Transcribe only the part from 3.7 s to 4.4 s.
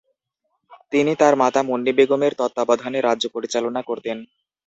করতেন।